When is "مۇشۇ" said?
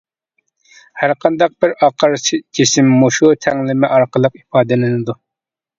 3.05-3.33